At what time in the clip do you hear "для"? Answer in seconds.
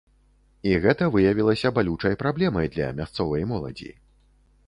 2.77-2.87